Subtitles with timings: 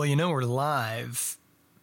[0.00, 1.36] Well, you know we're live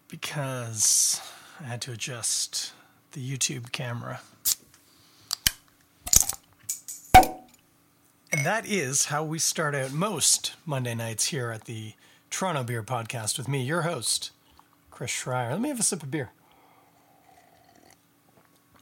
[0.07, 1.21] because
[1.61, 2.73] I had to adjust
[3.11, 4.21] the YouTube camera.
[7.13, 11.93] And that is how we start out most Monday nights here at the
[12.31, 14.31] Toronto Beer Podcast with me, your host,
[14.89, 15.51] Chris Schreier.
[15.51, 16.31] Let me have a sip of beer.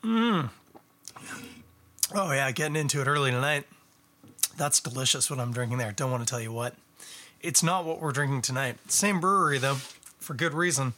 [0.02, 0.50] Mmm.
[2.14, 3.66] Oh, yeah, getting into it early tonight.
[4.56, 5.92] That's delicious what I'm drinking there.
[5.92, 6.74] Don't want to tell you what.
[7.42, 8.78] It's not what we're drinking tonight.
[8.88, 9.76] Same brewery, though,
[10.20, 10.94] for good reason.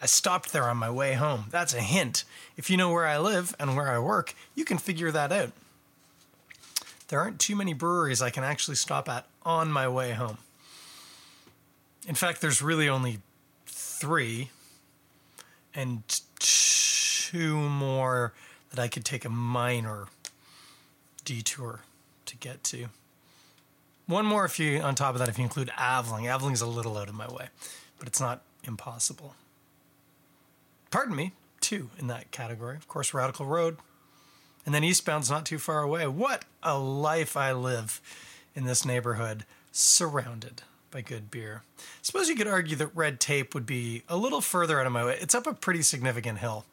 [0.00, 1.46] I stopped there on my way home.
[1.50, 2.24] That's a hint.
[2.56, 5.52] If you know where I live and where I work, you can figure that out.
[7.08, 10.38] There aren't too many breweries I can actually stop at on my way home.
[12.06, 13.20] In fact, there's really only
[13.66, 14.50] three,
[15.74, 16.02] and
[16.38, 18.32] two more
[18.70, 20.06] that I could take a minor
[21.24, 21.80] detour
[22.26, 22.86] to get to.
[24.06, 26.22] One more if you on top of that if you include Avling.
[26.22, 27.48] Avling's a little out of my way,
[27.98, 29.34] but it's not impossible.
[30.90, 32.76] Pardon me, two in that category.
[32.76, 33.78] Of course, Radical Road.
[34.64, 36.06] And then eastbound's not too far away.
[36.06, 38.00] What a life I live
[38.54, 41.62] in this neighborhood, surrounded by good beer.
[42.00, 45.04] Suppose you could argue that red tape would be a little further out of my
[45.04, 45.18] way.
[45.20, 46.64] It's up a pretty significant hill.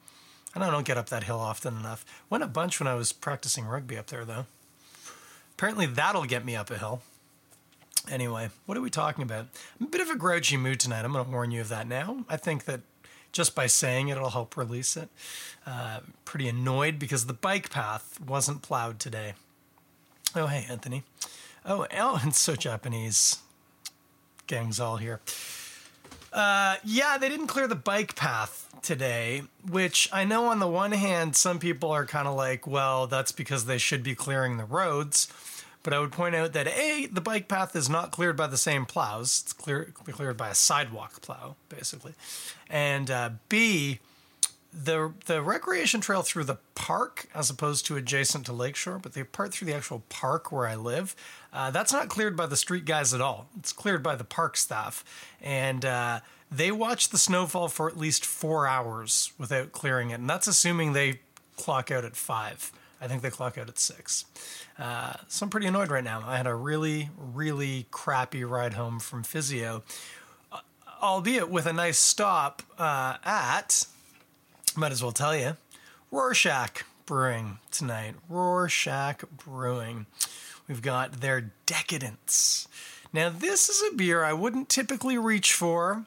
[0.56, 2.06] And I don't get up that hill often enough.
[2.30, 4.46] Went a bunch when I was practicing rugby up there, though.
[5.56, 7.02] Apparently, that'll get me up a hill.
[8.10, 9.48] Anyway, what are we talking about?
[9.80, 11.06] I'm a bit of a grouchy mood tonight.
[11.06, 12.26] I'm going to warn you of that now.
[12.28, 12.82] I think that
[13.32, 15.10] just by saying it, it'll help release it.
[15.66, 19.34] Uh, pretty annoyed because the bike path wasn't plowed today.
[20.36, 21.04] Oh, hey, Anthony.
[21.66, 23.38] Oh, oh, so Japanese.
[24.48, 25.22] Gang's all here.
[26.34, 30.92] Uh, yeah, they didn't clear the bike path today, which I know on the one
[30.92, 34.66] hand, some people are kind of like, well, that's because they should be clearing the
[34.66, 35.28] roads.
[35.84, 38.58] But I would point out that A, the bike path is not cleared by the
[38.58, 39.42] same plows.
[39.44, 42.14] It's clear, cleared by a sidewalk plow, basically.
[42.70, 44.00] And uh, B,
[44.74, 49.24] the the recreation trail through the park, as opposed to adjacent to Lakeshore, but the
[49.24, 51.16] part through the actual park where I live,
[51.52, 53.48] uh, that's not cleared by the street guys at all.
[53.60, 55.04] It's cleared by the park staff.
[55.42, 60.20] And uh, they watch the snowfall for at least four hours without clearing it.
[60.20, 61.20] And that's assuming they
[61.58, 62.72] clock out at five.
[63.04, 64.24] I think they clock out at six.
[64.80, 66.24] Uh, so I'm pretty annoyed right now.
[66.26, 69.84] I had a really, really crappy ride home from physio,
[70.54, 70.60] uh,
[71.02, 73.86] albeit with a nice stop uh, at,
[74.78, 75.58] might as well tell you,
[76.12, 78.16] Rorschach Brewing tonight.
[78.30, 80.06] Rorschach Brewing.
[80.70, 82.70] We've got their Decadence.
[83.12, 86.06] Now, this is a beer I wouldn't typically reach for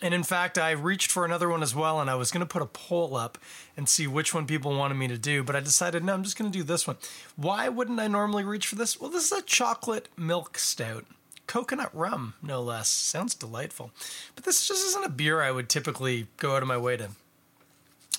[0.00, 2.46] and in fact, I reached for another one as well, and I was going to
[2.46, 3.36] put a poll up
[3.76, 6.38] and see which one people wanted me to do, but I decided, no, I'm just
[6.38, 6.96] going to do this one.
[7.36, 9.00] Why wouldn't I normally reach for this?
[9.00, 11.04] Well, this is a chocolate milk stout.
[11.48, 12.88] Coconut rum, no less.
[12.88, 13.90] Sounds delightful.
[14.34, 17.10] But this just isn't a beer I would typically go out of my way to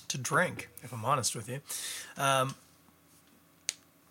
[0.07, 1.61] to drink, if I'm honest with you.
[2.17, 2.55] Um,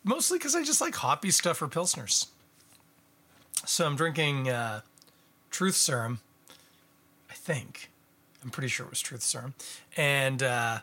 [0.04, 2.28] mostly because I just like hoppy stuff for Pilsners.
[3.66, 4.82] So I'm drinking uh,
[5.50, 6.20] Truth Serum
[7.48, 7.90] think.
[8.42, 9.54] I'm pretty sure it was Truth Serum,
[9.96, 10.80] and uh,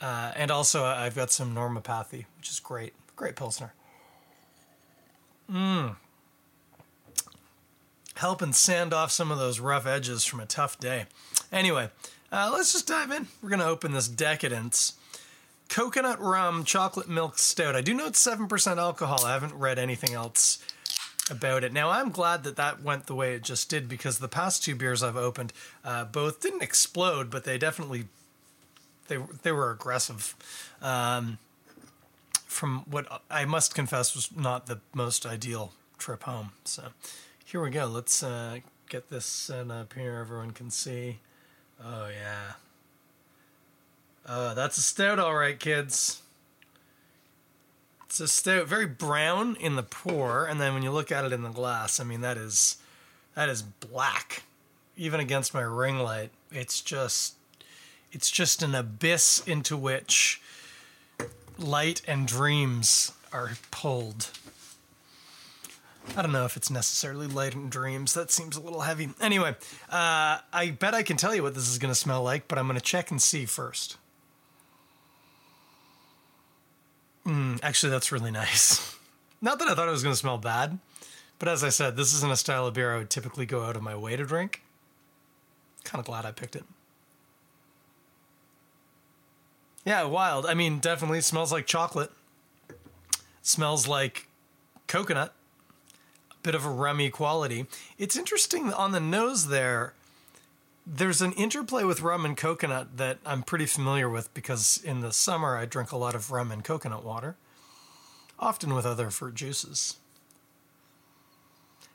[0.00, 3.72] uh, and also I've got some Normopathy, which is great, great pilsner.
[5.50, 5.94] Mmm.
[8.16, 11.06] Helping sand off some of those rough edges from a tough day.
[11.52, 11.90] Anyway,
[12.32, 13.28] uh, let's just dive in.
[13.40, 14.94] We're gonna open this decadence.
[15.68, 17.76] Coconut rum, chocolate milk stout.
[17.76, 19.24] I do know it's seven percent alcohol.
[19.24, 20.58] I haven't read anything else
[21.30, 21.72] about it.
[21.72, 24.74] Now I'm glad that that went the way it just did because the past two
[24.74, 25.52] beers I've opened
[25.84, 28.04] uh, both didn't explode, but they definitely
[29.08, 30.34] they they were aggressive.
[30.82, 31.38] Um,
[32.46, 36.52] from what I must confess was not the most ideal trip home.
[36.64, 36.84] So
[37.44, 37.86] here we go.
[37.86, 38.58] Let's uh,
[38.88, 40.18] get this set up here.
[40.20, 41.18] Everyone can see.
[41.82, 42.52] Oh yeah.
[44.26, 46.22] Uh, that's a stout, all right, kids.
[48.14, 51.32] It's a stout, very brown in the pour, and then when you look at it
[51.32, 52.76] in the glass, I mean that is
[53.34, 54.44] that is black.
[54.96, 57.34] Even against my ring light, it's just
[58.12, 60.40] it's just an abyss into which
[61.58, 64.30] light and dreams are pulled.
[66.16, 68.14] I don't know if it's necessarily light and dreams.
[68.14, 69.08] That seems a little heavy.
[69.20, 69.56] Anyway,
[69.90, 72.58] uh, I bet I can tell you what this is going to smell like, but
[72.58, 73.96] I'm going to check and see first.
[77.26, 78.96] Mm, actually, that's really nice.
[79.40, 80.78] Not that I thought it was going to smell bad,
[81.38, 83.76] but as I said, this isn't a style of beer I would typically go out
[83.76, 84.62] of my way to drink.
[85.84, 86.64] Kind of glad I picked it.
[89.84, 90.46] Yeah, wild.
[90.46, 92.10] I mean, definitely smells like chocolate.
[93.42, 94.28] Smells like
[94.86, 95.34] coconut.
[96.30, 97.66] A bit of a rummy quality.
[97.98, 99.92] It's interesting on the nose there.
[100.86, 105.12] There's an interplay with rum and coconut that I'm pretty familiar with because in the
[105.12, 107.36] summer I drink a lot of rum and coconut water,
[108.38, 109.96] often with other fruit juices.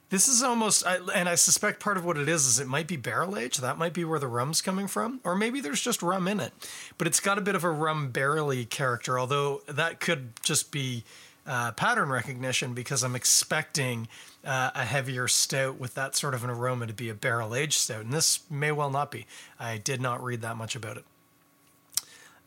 [0.09, 0.83] This is almost,
[1.13, 3.61] and I suspect part of what it is is it might be barrel aged.
[3.61, 6.51] That might be where the rum's coming from, or maybe there's just rum in it.
[6.97, 11.03] But it's got a bit of a rum barrely character, although that could just be
[11.49, 14.07] uh, pattern recognition because I'm expecting
[14.45, 17.73] uh, a heavier stout with that sort of an aroma to be a barrel aged
[17.73, 19.25] stout, and this may well not be.
[19.59, 21.05] I did not read that much about it.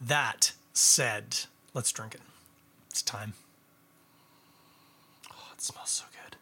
[0.01, 1.41] That said,
[1.75, 2.21] let's drink it.
[2.91, 3.33] It's time.
[5.33, 6.37] Oh, it smells so good.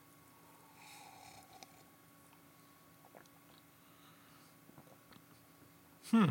[6.10, 6.28] Hmm.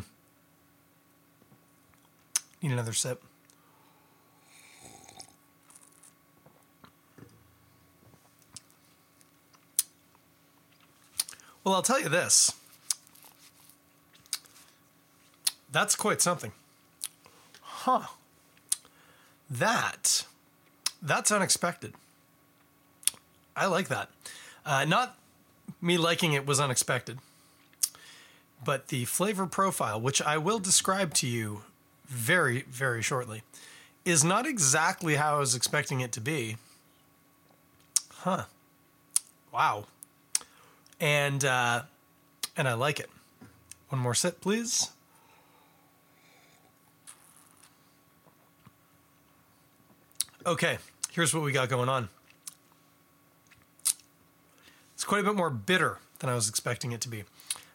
[2.62, 3.24] Need another sip.
[11.64, 12.52] Well, I'll tell you this.
[15.70, 16.52] That's quite something.
[17.60, 18.06] Huh.
[19.48, 20.24] That
[21.02, 21.94] that's unexpected.
[23.56, 24.10] I like that.
[24.64, 25.16] Uh, not
[25.80, 27.18] me liking it was unexpected
[28.64, 31.62] but the flavor profile, which I will describe to you
[32.06, 33.42] very, very shortly,
[34.04, 36.56] is not exactly how I was expecting it to be.
[38.18, 38.44] Huh.
[39.52, 39.86] Wow.
[41.00, 41.82] And uh,
[42.56, 43.10] and I like it.
[43.88, 44.90] One more sip, please.
[50.46, 50.78] Okay,
[51.10, 52.08] here's what we got going on.
[54.94, 57.24] It's quite a bit more bitter than I was expecting it to be.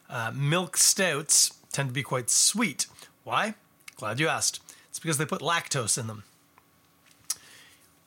[0.09, 2.87] Uh, milk stouts tend to be quite sweet.
[3.23, 3.55] Why?
[3.95, 4.61] Glad you asked.
[4.89, 6.23] It's because they put lactose in them.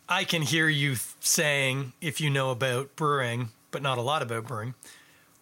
[0.08, 4.22] I can hear you th- saying, if you know about brewing, but not a lot
[4.22, 4.74] about brewing,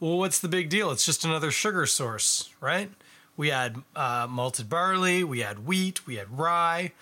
[0.07, 0.93] well, what's the big deal?
[0.93, 2.91] It's just another sugar source, right?
[3.37, 6.93] We add uh, malted barley, we add wheat, we add rye,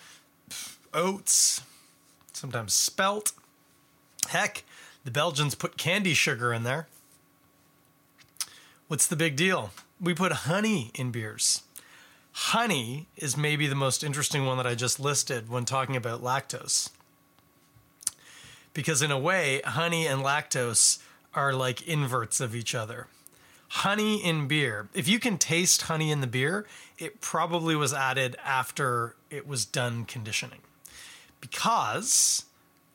[0.91, 1.61] oats,
[2.33, 3.31] sometimes spelt.
[4.29, 4.63] Heck,
[5.03, 6.87] the Belgians put candy sugar in there.
[8.87, 9.69] What's the big deal?
[10.01, 11.61] We put honey in beers.
[12.31, 16.89] Honey is maybe the most interesting one that I just listed when talking about lactose.
[18.73, 20.97] Because, in a way, honey and lactose
[21.35, 23.07] are like inverts of each other.
[23.67, 26.65] Honey in beer, if you can taste honey in the beer,
[26.97, 30.61] it probably was added after it was done conditioning.
[31.41, 32.45] Because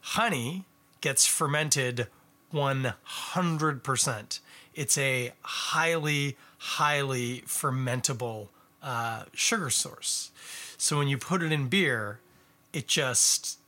[0.01, 0.65] honey
[1.01, 2.07] gets fermented
[2.53, 4.41] 100%.
[4.75, 8.49] It's a highly, highly fermentable
[8.83, 10.31] uh, sugar source.
[10.79, 12.21] So when you put it in beer,
[12.73, 13.59] it just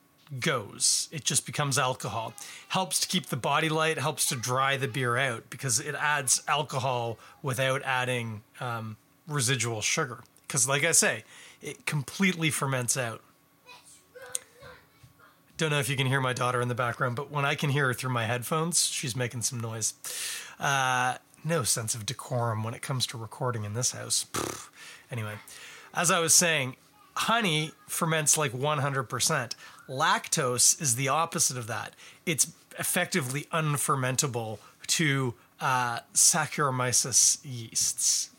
[0.41, 1.09] goes.
[1.13, 2.35] It just becomes alcohol.
[2.69, 6.43] Helps to keep the body light, helps to dry the beer out because it adds
[6.49, 8.97] alcohol without adding um,
[9.27, 10.21] residual sugar.
[10.47, 11.25] Because, like I say,
[11.61, 13.23] it completely ferments out.
[15.57, 17.71] Don't know if you can hear my daughter in the background, but when I can
[17.71, 19.95] hear her through my headphones, she's making some noise.
[20.59, 24.27] Uh, no sense of decorum when it comes to recording in this house.
[25.11, 25.35] Anyway,
[25.95, 26.77] as I was saying,
[27.15, 29.55] honey ferments like 100%.
[29.89, 31.95] Lactose is the opposite of that.
[32.25, 34.59] It's effectively unfermentable
[34.89, 38.31] to uh, Saccharomyces yeasts.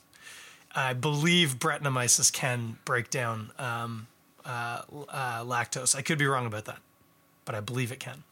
[0.75, 4.08] I believe Brettanomyces can break down um,
[4.46, 5.96] uh, uh, lactose.
[5.96, 6.79] I could be wrong about that,
[7.46, 8.24] but I believe it can.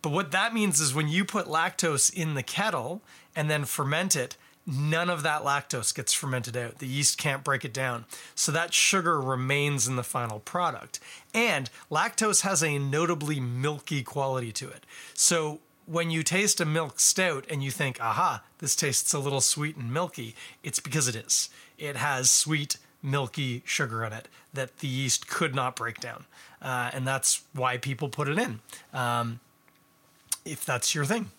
[0.00, 3.00] But what that means is when you put lactose in the kettle
[3.34, 6.78] and then ferment it, none of that lactose gets fermented out.
[6.78, 8.06] The yeast can't break it down.
[8.34, 11.00] So that sugar remains in the final product.
[11.32, 14.86] And lactose has a notably milky quality to it.
[15.12, 19.42] So when you taste a milk stout and you think, aha, this tastes a little
[19.42, 21.50] sweet and milky, it's because it is.
[21.78, 26.24] It has sweet, milky sugar in it that the yeast could not break down.
[26.62, 28.60] Uh, and that's why people put it in.
[28.94, 29.40] Um,
[30.44, 31.30] if that's your thing.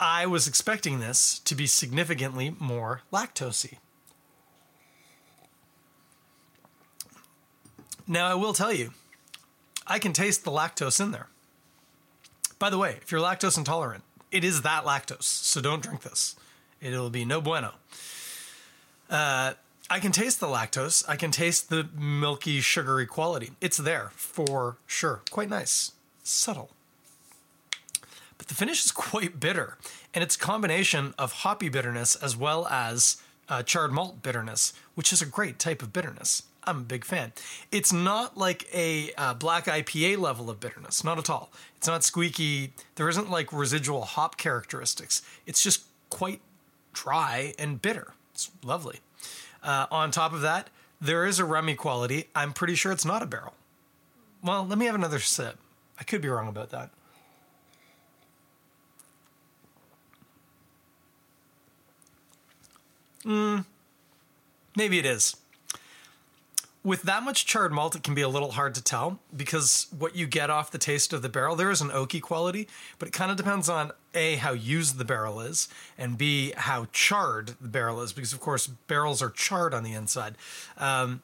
[0.00, 3.76] I was expecting this to be significantly more lactosey.
[8.08, 8.92] Now, I will tell you,
[9.86, 11.28] I can taste the lactose in there.
[12.58, 14.02] By the way, if you're lactose intolerant,
[14.32, 16.34] it is that lactose, so don't drink this.
[16.80, 17.74] It'll be no bueno.
[19.10, 19.52] Uh,
[19.90, 21.04] I can taste the lactose.
[21.08, 23.50] I can taste the milky, sugary quality.
[23.60, 25.22] It's there for sure.
[25.30, 25.92] Quite nice.
[26.22, 26.70] Subtle.
[28.40, 29.76] But the finish is quite bitter,
[30.14, 33.20] and it's a combination of hoppy bitterness as well as
[33.50, 36.44] uh, charred malt bitterness, which is a great type of bitterness.
[36.64, 37.34] I'm a big fan.
[37.70, 41.50] It's not like a uh, black IPA level of bitterness, not at all.
[41.76, 42.72] It's not squeaky.
[42.94, 45.20] There isn't like residual hop characteristics.
[45.44, 46.40] It's just quite
[46.94, 48.14] dry and bitter.
[48.32, 49.00] It's lovely.
[49.62, 52.28] Uh, on top of that, there is a rummy quality.
[52.34, 53.52] I'm pretty sure it's not a barrel.
[54.42, 55.58] Well, let me have another sip.
[55.98, 56.88] I could be wrong about that.
[63.24, 63.64] Mm,
[64.76, 65.36] maybe it is.
[66.82, 70.16] With that much charred malt, it can be a little hard to tell because what
[70.16, 73.12] you get off the taste of the barrel, there is an oaky quality, but it
[73.12, 77.68] kind of depends on A, how used the barrel is, and B, how charred the
[77.68, 80.36] barrel is, because of course, barrels are charred on the inside.
[80.78, 81.20] Um,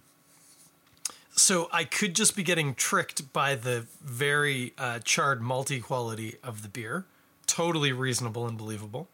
[1.30, 6.62] so I could just be getting tricked by the very uh, charred malty quality of
[6.62, 7.06] the beer.
[7.46, 9.08] Totally reasonable and believable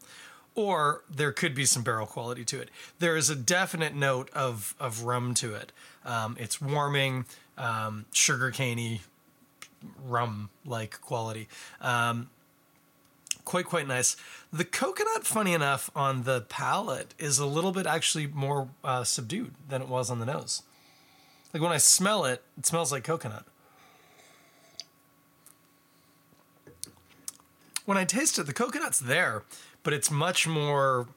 [0.55, 2.71] or there could be some barrel quality to it.
[2.99, 5.73] There is a definite note of of rum to it.
[6.05, 9.01] Um, it's warming, um, sugar caney,
[10.05, 11.49] rum like quality.
[11.81, 12.31] Um,
[13.45, 14.17] quite quite nice.
[14.53, 19.55] The coconut, funny enough, on the palate is a little bit actually more uh, subdued
[19.69, 20.63] than it was on the nose.
[21.53, 23.45] Like when I smell it, it smells like coconut.
[27.85, 29.43] When I taste it, the coconut's there,
[29.83, 31.09] but it's much more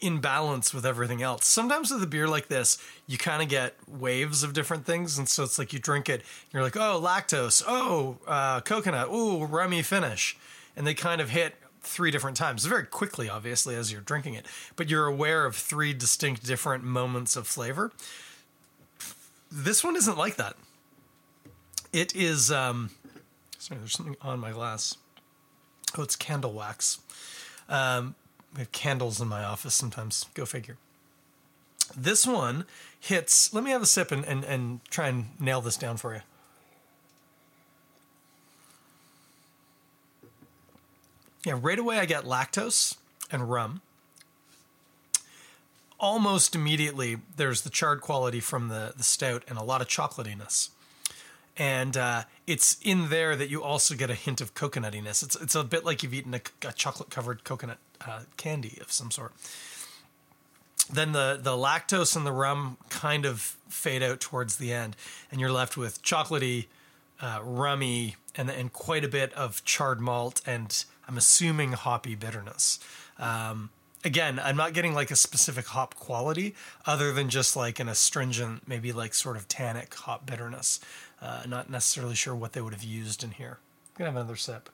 [0.00, 1.46] in balance with everything else.
[1.46, 2.76] Sometimes with a beer like this,
[3.06, 6.22] you kind of get waves of different things, and so it's like you drink it,
[6.52, 10.36] you're like, oh, lactose, oh, uh, coconut, oh, rummy finish,
[10.76, 14.46] and they kind of hit three different times very quickly, obviously, as you're drinking it,
[14.76, 17.92] but you're aware of three distinct different moments of flavor.
[19.50, 20.56] This one isn't like that.
[21.92, 22.50] It is.
[22.50, 22.90] Um,
[23.58, 24.96] sorry, there's something on my glass.
[26.02, 26.98] It's candle wax.
[27.68, 28.14] Um,
[28.54, 30.26] we have candles in my office sometimes.
[30.34, 30.76] Go figure.
[31.96, 32.64] This one
[32.98, 33.52] hits.
[33.52, 36.20] Let me have a sip and, and, and try and nail this down for you.
[41.44, 42.96] Yeah, right away I get lactose
[43.30, 43.82] and rum.
[46.00, 50.70] Almost immediately, there's the charred quality from the, the stout and a lot of chocolatiness
[51.56, 55.22] and uh, it's in there that you also get a hint of coconutiness.
[55.22, 58.90] It's it's a bit like you've eaten a, a chocolate covered coconut uh, candy of
[58.92, 59.32] some sort.
[60.92, 64.96] Then the the lactose and the rum kind of fade out towards the end,
[65.30, 66.66] and you're left with chocolatey,
[67.20, 72.80] uh, rummy, and and quite a bit of charred malt, and I'm assuming hoppy bitterness.
[73.18, 73.70] Um,
[74.04, 76.54] again, I'm not getting like a specific hop quality
[76.86, 80.80] other than just like an astringent, maybe like sort of tannic hop bitterness.
[81.20, 83.58] Uh, not necessarily sure what they would have used in here.
[83.60, 84.68] I'm gonna have another sip.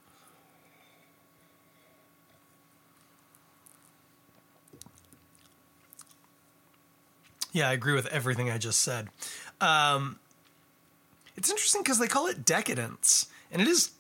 [7.53, 9.09] Yeah, I agree with everything I just said.
[9.61, 10.19] Um,
[11.37, 13.91] it's interesting because they call it decadence, and it is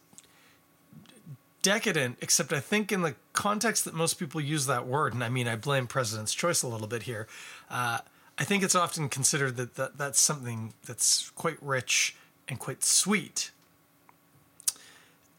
[1.62, 5.28] decadent, except I think in the context that most people use that word, and I
[5.28, 7.26] mean, I blame President's Choice a little bit here.
[7.70, 7.98] Uh,
[8.38, 12.16] I think it's often considered that, that that's something that's quite rich
[12.48, 13.50] and quite sweet.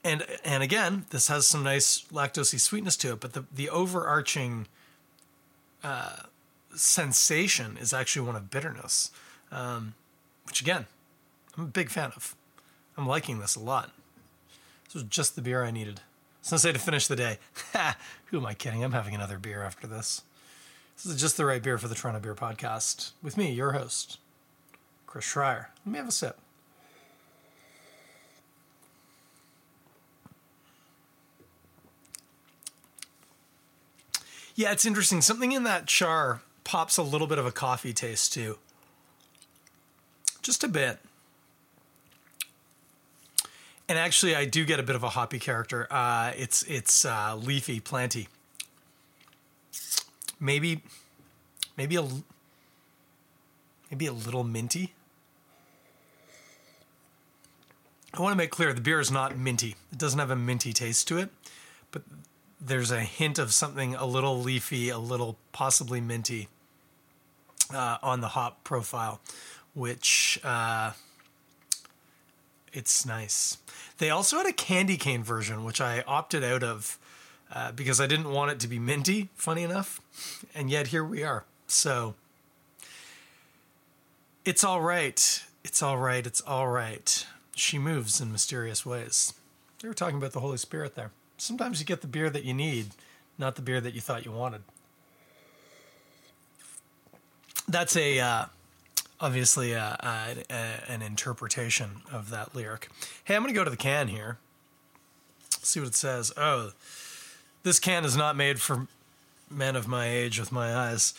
[0.04, 4.68] And and again, this has some nice lactosey sweetness to it, but the the overarching
[5.84, 6.18] uh,
[6.76, 9.12] sensation is actually one of bitterness,
[9.52, 9.94] um,
[10.46, 10.86] which again,
[11.58, 12.36] I'm a big fan of.
[12.98, 13.92] I'm liking this a lot.
[14.86, 16.02] This was just the beer I needed.
[16.42, 17.38] Sensei to finish the day.
[18.26, 18.84] Who am I kidding?
[18.84, 20.24] I'm having another beer after this.
[20.96, 23.12] This is just the right beer for the Toronto Beer Podcast.
[23.22, 24.20] With me, your host,
[25.06, 25.68] Chris Schreier.
[25.86, 26.38] Let me have a sip.
[34.56, 35.22] Yeah, it's interesting.
[35.22, 38.58] Something in that char pops a little bit of a coffee taste too.
[40.42, 41.00] Just a bit.
[43.92, 45.86] And actually, I do get a bit of a hoppy character.
[45.92, 48.30] Uh, it's it's uh, leafy, planty.
[50.40, 50.82] Maybe,
[51.76, 52.08] maybe a
[53.90, 54.94] maybe a little minty.
[58.14, 59.76] I want to make clear the beer is not minty.
[59.92, 61.30] It doesn't have a minty taste to it,
[61.92, 62.04] but
[62.62, 66.48] there's a hint of something a little leafy, a little possibly minty
[67.74, 69.20] uh, on the hop profile,
[69.74, 70.94] which uh,
[72.74, 73.58] it's nice.
[73.98, 76.98] They also had a candy cane version, which I opted out of
[77.54, 79.30] uh, because I didn't want it to be minty.
[79.36, 80.02] Funny enough,
[80.56, 81.44] and yet here we are.
[81.68, 82.16] So
[84.46, 85.44] it's all right.
[85.64, 86.26] It's all right.
[86.26, 87.26] It's all right.
[87.56, 89.34] She moves in mysterious ways.
[89.82, 91.12] They were talking about the Holy Spirit there
[91.42, 92.88] sometimes you get the beer that you need,
[93.38, 94.62] not the beer that you thought you wanted.
[97.68, 98.46] that's a uh,
[99.22, 100.34] obviously uh, uh,
[100.90, 102.90] an interpretation of that lyric.
[103.24, 104.40] Hey, I'm going to go to the can here.
[105.62, 106.34] See what it says.
[106.36, 106.72] Oh,
[107.64, 108.88] this can is not made for
[109.50, 111.14] men of my age with my eyes.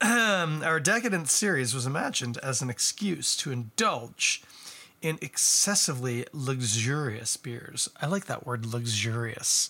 [0.00, 4.42] Our decadent series was imagined as an excuse to indulge
[5.02, 7.90] in excessively luxurious beers.
[8.00, 9.68] I like that word luxurious.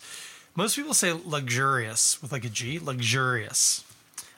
[0.54, 3.84] Most people say luxurious with like a G, luxurious.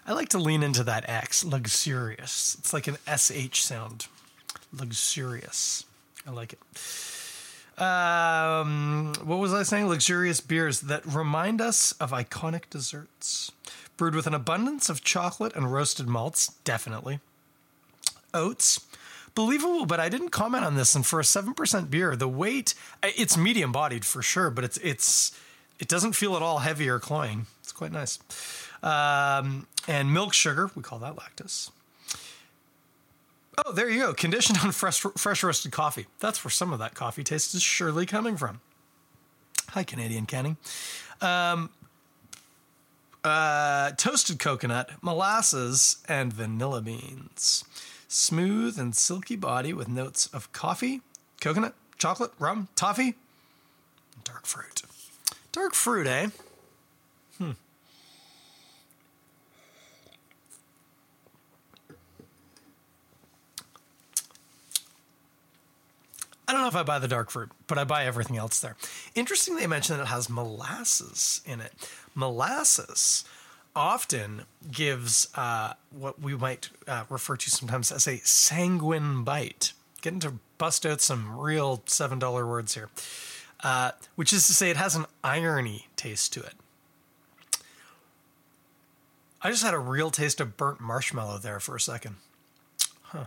[0.07, 2.57] I like to lean into that X, luxurious.
[2.59, 4.07] It's like an SH sound.
[4.73, 5.85] Luxurious.
[6.27, 6.61] I like it.
[7.81, 9.89] Um, what was I saying?
[9.89, 13.53] Luxurious beers that remind us of iconic desserts.
[13.97, 17.21] Brewed with an abundance of chocolate and roasted malts, definitely.
[18.35, 18.87] Oats.
[19.35, 20.95] Believable, but I didn't comment on this.
[20.95, 25.39] And for a 7% beer, the weight, it's medium bodied for sure, but it's, it's,
[25.79, 27.47] it doesn't feel at all heavy or cloying.
[27.63, 28.19] It's quite nice.
[28.83, 31.71] Um, and milk sugar, we call that lactose.
[33.65, 34.15] Oh, there you go.
[34.15, 36.07] Conditioned on fresh, fresh roasted coffee.
[36.21, 38.61] That's where some of that coffee taste is surely coming from.
[39.71, 40.57] Hi, Canadian Canning.
[41.21, 41.71] Um,
[43.25, 47.65] uh, toasted coconut, molasses, and vanilla beans.
[48.09, 51.01] Smooth and silky body with notes of coffee,
[51.41, 53.15] coconut, chocolate, rum, toffee,
[54.25, 54.83] dark fruit.
[55.53, 56.29] Dark fruit, eh?
[66.53, 68.77] I don't know if I buy the dark fruit, but I buy everything else there.
[69.15, 71.73] Interesting they mention that it has molasses in it.
[72.15, 73.25] Molasses
[73.75, 79.73] often gives uh, what we might uh, refer to sometimes as a sanguine bite.
[80.03, 82.91] Getting to bust out some real $7 words here,
[83.65, 86.53] uh, which is to say it has an irony taste to it.
[89.41, 92.17] I just had a real taste of burnt marshmallow there for a second.
[93.05, 93.25] Huh.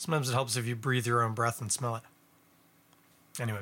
[0.00, 2.02] Sometimes it helps if you breathe your own breath and smell it.
[3.38, 3.58] Anyway,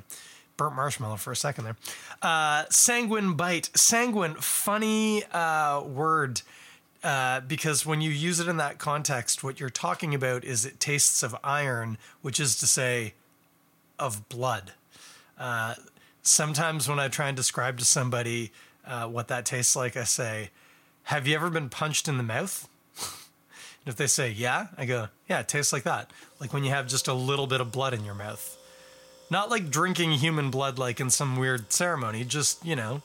[0.57, 1.76] burnt marshmallow for a second there.
[2.23, 3.71] Uh, sanguine bite.
[3.76, 6.42] Sanguine, funny uh, word.
[7.02, 10.78] Uh, because when you use it in that context, what you're talking about is it
[10.78, 13.15] tastes of iron, which is to say,
[13.99, 14.75] of blood.
[15.36, 15.75] Uh,
[16.23, 18.52] sometimes when I try and describe to somebody
[18.86, 20.50] uh, what that tastes like, I say,
[21.04, 22.69] Have you ever been punched in the mouth?
[23.88, 26.10] If they say, yeah, I go, yeah, it tastes like that.
[26.40, 28.56] Like when you have just a little bit of blood in your mouth.
[29.30, 33.00] Not like drinking human blood like in some weird ceremony, just, you know,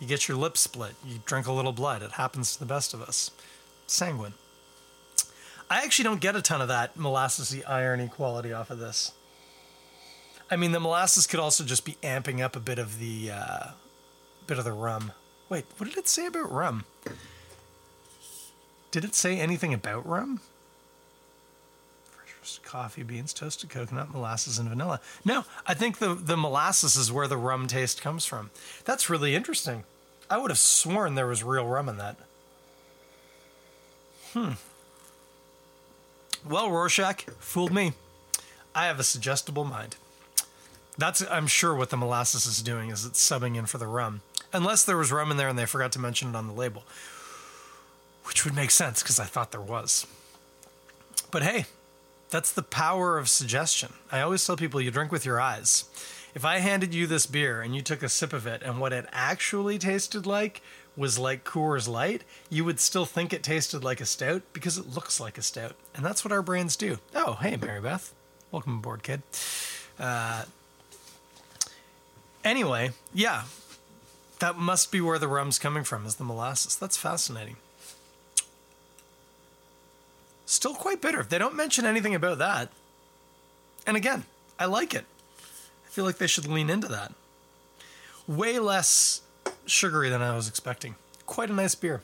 [0.00, 2.02] you get your lips split, you drink a little blood.
[2.02, 3.30] It happens to the best of us.
[3.86, 4.32] Sanguine.
[5.70, 9.12] I actually don't get a ton of that molassesy irony quality off of this.
[10.50, 13.66] I mean, the molasses could also just be amping up a bit of the uh,
[14.46, 15.12] bit of the rum.
[15.48, 16.84] Wait, what did it say about rum?
[18.92, 20.40] Did it say anything about rum?
[22.04, 25.00] Fresh roasted coffee beans, toasted coconut, molasses, and vanilla.
[25.24, 28.50] No, I think the, the molasses is where the rum taste comes from.
[28.84, 29.84] That's really interesting.
[30.30, 32.16] I would have sworn there was real rum in that.
[34.34, 34.52] Hmm.
[36.48, 37.94] Well, Rorschach fooled me.
[38.74, 39.96] I have a suggestible mind.
[40.98, 44.20] That's, I'm sure, what the molasses is doing is it's subbing in for the rum.
[44.52, 46.84] Unless there was rum in there and they forgot to mention it on the label,
[48.24, 50.06] which would make sense because I thought there was.
[51.30, 51.66] But hey,
[52.30, 53.92] that's the power of suggestion.
[54.10, 55.84] I always tell people you drink with your eyes.
[56.34, 58.92] If I handed you this beer and you took a sip of it and what
[58.92, 60.62] it actually tasted like
[60.96, 64.94] was like Coors Light, you would still think it tasted like a stout because it
[64.94, 65.74] looks like a stout.
[65.94, 66.98] And that's what our brains do.
[67.14, 68.14] Oh, hey, Mary Beth.
[68.50, 69.22] Welcome aboard, kid.
[69.98, 70.44] Uh,
[72.44, 73.44] anyway, yeah,
[74.38, 76.76] that must be where the rum's coming from, is the molasses.
[76.76, 77.56] That's fascinating.
[80.52, 81.22] Still quite bitter.
[81.22, 82.68] They don't mention anything about that.
[83.86, 84.24] And again,
[84.58, 85.06] I like it.
[85.46, 87.14] I feel like they should lean into that.
[88.26, 89.22] Way less
[89.64, 90.96] sugary than I was expecting.
[91.24, 92.02] Quite a nice beer.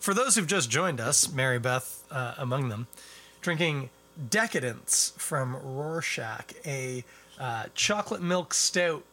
[0.00, 2.88] For those who've just joined us, Mary Beth uh, among them,
[3.40, 3.90] drinking
[4.28, 7.04] Decadence from Rorschach, a
[7.38, 9.04] uh, chocolate milk stout.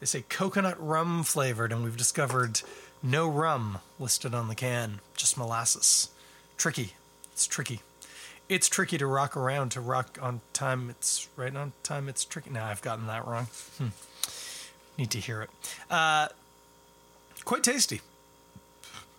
[0.00, 2.62] They say coconut rum flavored, and we've discovered
[3.02, 6.08] no rum listed on the can, just molasses.
[6.56, 6.94] Tricky.
[7.34, 7.82] It's tricky
[8.50, 10.90] it's tricky to rock around to rock on time.
[10.90, 12.08] It's right on time.
[12.08, 12.50] It's tricky.
[12.50, 13.46] Now I've gotten that wrong.
[13.78, 13.88] Hmm.
[14.98, 15.50] Need to hear it.
[15.88, 16.28] Uh,
[17.44, 18.00] quite tasty.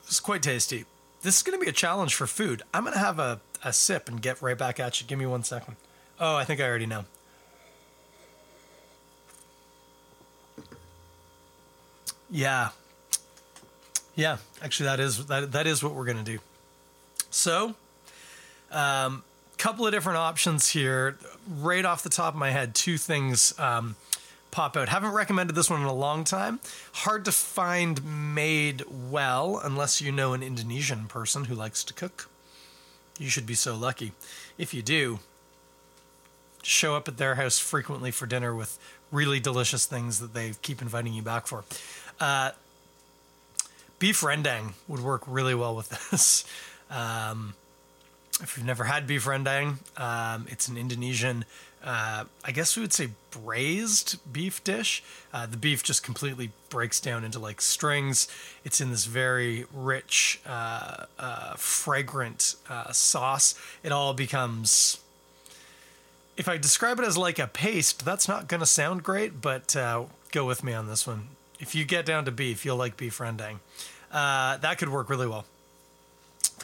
[0.06, 0.86] It's quite tasty.
[1.22, 2.62] This is going to be a challenge for food.
[2.74, 5.08] I'm going to have a, a sip and get right back at you.
[5.08, 5.78] Give me one second.
[6.20, 7.06] Oh, I think I already know.
[12.30, 12.70] Yeah.
[14.16, 16.40] Yeah, actually that is that that is what we're going to do.
[17.30, 17.76] So,
[18.72, 19.24] Um,
[19.58, 21.18] couple of different options here.
[21.48, 23.96] Right off the top of my head, two things um,
[24.50, 24.90] pop out.
[24.90, 26.60] Haven't recommended this one in a long time.
[26.94, 32.28] Hard to find made well unless you know an Indonesian person who likes to cook.
[33.20, 34.14] You should be so lucky.
[34.58, 35.20] If you do,
[36.64, 38.80] show up at their house frequently for dinner with
[39.12, 41.64] really delicious things that they keep inviting you back for.
[42.20, 42.52] Uh,
[44.00, 46.46] beef rendang would work really well with this.
[46.90, 47.54] Um,
[48.42, 51.46] if you've never had beef rendang, um, it's an Indonesian,
[51.84, 55.04] uh, I guess we would say braised beef dish.
[55.34, 58.28] Uh, the beef just completely breaks down into like strings.
[58.64, 63.56] It's in this very rich, uh, uh fragrant uh, sauce.
[63.84, 65.00] It all becomes.
[66.38, 69.76] If I describe it as like a paste, that's not going to sound great, but
[69.76, 71.30] uh, go with me on this one.
[71.60, 73.60] If you get down to beef, you'll like beef rendang.
[74.12, 75.46] that could work really well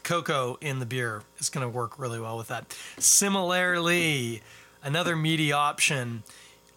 [0.08, 2.74] cocoa in the beer is going to work really well with that.
[2.98, 4.41] Similarly,
[4.82, 6.24] another meaty option,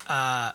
[0.09, 0.51] uh,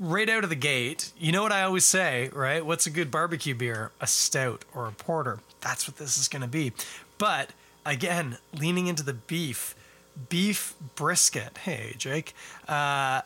[0.00, 2.64] right out of the gate, you know what I always say, right?
[2.64, 3.90] What's a good barbecue beer?
[4.00, 5.40] A stout or a porter.
[5.60, 6.72] That's what this is going to be.
[7.18, 7.50] But
[7.84, 9.74] again, leaning into the beef,
[10.30, 11.58] beef brisket.
[11.58, 12.34] Hey, Jake.
[12.66, 13.20] Uh,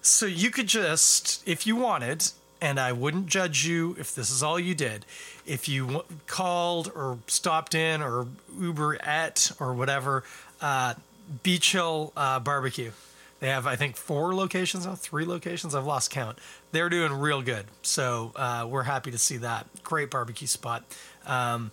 [0.00, 2.30] so you could just, if you wanted,
[2.60, 5.04] and I wouldn't judge you if this is all you did.
[5.46, 8.26] If you called or stopped in or
[8.58, 10.24] Uber at or whatever,
[10.60, 10.94] uh,
[11.42, 12.92] Beach Hill uh, Barbecue.
[13.40, 15.74] They have, I think, four locations now, three locations.
[15.74, 16.38] I've lost count.
[16.72, 17.66] They're doing real good.
[17.82, 19.66] So uh, we're happy to see that.
[19.84, 20.84] Great barbecue spot.
[21.24, 21.70] Um,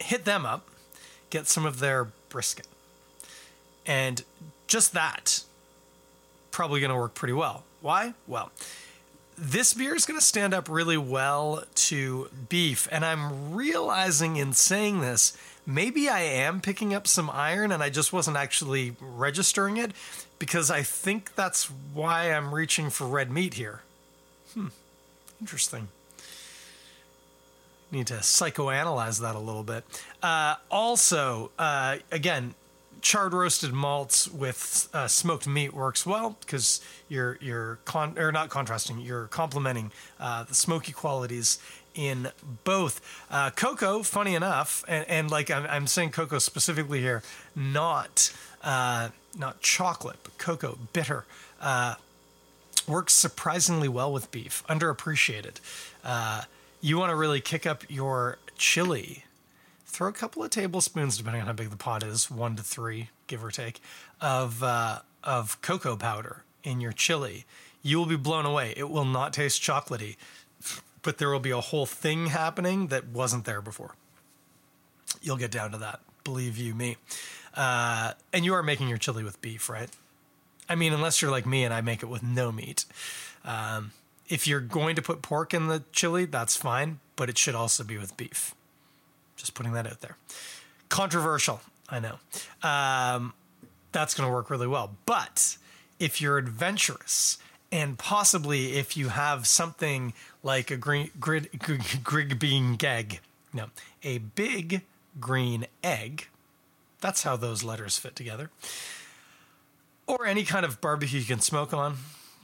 [0.00, 0.66] hit them up,
[1.28, 2.66] get some of their brisket.
[3.84, 4.24] And
[4.66, 5.42] just that,
[6.50, 7.64] probably going to work pretty well.
[7.82, 8.14] Why?
[8.26, 8.50] Well,
[9.38, 12.88] this beer is going to stand up really well to beef.
[12.90, 17.88] And I'm realizing in saying this, maybe I am picking up some iron and I
[17.90, 19.92] just wasn't actually registering it
[20.38, 23.82] because I think that's why I'm reaching for red meat here.
[24.54, 24.68] Hmm,
[25.40, 25.88] interesting.
[27.90, 29.84] Need to psychoanalyze that a little bit.
[30.22, 32.54] Uh, also, uh, again,
[33.00, 38.48] charred roasted malts with uh, smoked meat works well because you're you're con or not
[38.48, 41.58] contrasting you're complementing uh, the smoky qualities
[41.94, 42.30] in
[42.64, 43.00] both.
[43.30, 47.22] Uh, cocoa funny enough and, and like I'm, I'm, saying cocoa specifically here
[47.56, 48.32] not
[48.62, 51.24] uh, not chocolate but cocoa bitter
[51.60, 51.96] uh,
[52.86, 55.56] works surprisingly well with beef underappreciated.
[56.04, 56.42] Uh,
[56.80, 59.24] you want to really kick up your chili
[59.88, 63.10] throw a couple of tablespoons, depending on how big the pot is, one to three,
[63.26, 63.80] give or take,
[64.20, 67.44] of uh, of cocoa powder in your chili.
[67.82, 68.74] You will be blown away.
[68.76, 70.16] It will not taste chocolatey,
[71.02, 73.94] but there will be a whole thing happening that wasn't there before.
[75.22, 76.96] You'll get down to that, believe you me.
[77.54, 79.88] Uh, and you are making your chili with beef, right?
[80.68, 82.84] I mean, unless you're like me and I make it with no meat.
[83.44, 83.92] Um,
[84.28, 87.84] if you're going to put pork in the chili, that's fine, but it should also
[87.84, 88.54] be with beef.
[89.38, 90.16] Just putting that out there.
[90.90, 92.18] Controversial, I know.
[92.62, 93.32] Um,
[93.92, 94.96] that's going to work really well.
[95.06, 95.56] But
[95.98, 97.38] if you're adventurous
[97.72, 101.48] and possibly if you have something like a green grid
[102.04, 103.20] grig bean geg,
[103.52, 103.66] no,
[104.02, 104.82] a big
[105.20, 106.28] green egg.
[107.00, 108.50] That's how those letters fit together.
[110.06, 111.96] Or any kind of barbecue you can smoke on.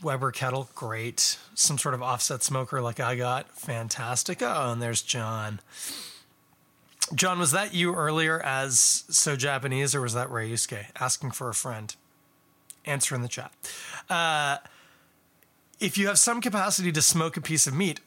[0.02, 1.38] Weber kettle, great.
[1.54, 4.42] Some sort of offset smoker like I got, fantastic.
[4.42, 5.60] Oh, and there's John.
[7.12, 11.54] John, was that you earlier as so Japanese, or was that Ryusuke asking for a
[11.54, 11.94] friend?
[12.86, 13.52] Answer in the chat.
[14.08, 14.58] Uh,
[15.80, 18.00] if you have some capacity to smoke a piece of meat,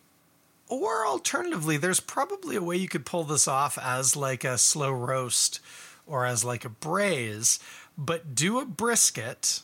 [0.68, 4.92] or alternatively, there's probably a way you could pull this off as like a slow
[4.92, 5.60] roast
[6.08, 7.60] or as like a braise,
[7.98, 9.62] but do a brisket,